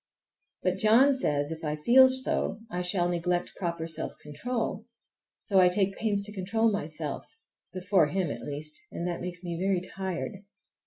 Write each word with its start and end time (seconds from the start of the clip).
But 0.63 0.77
John 0.77 1.13
says 1.13 1.51
if 1.51 1.63
I 1.63 1.75
feel 1.75 2.09
so 2.09 2.59
I 2.71 2.81
shall 2.81 3.07
neglect 3.07 3.51
proper 3.59 3.85
self 3.85 4.13
control; 4.19 4.87
so 5.37 5.59
I 5.59 5.69
take 5.69 5.95
pains 5.95 6.23
to 6.23 6.33
control 6.33 6.71
myself,—before 6.71 8.07
him, 8.07 8.31
at 8.31 8.41
least,—and 8.41 9.07
that 9.07 9.21
makes 9.21 9.43
me 9.43 9.59
very 9.61 9.79
tired. 9.81 10.37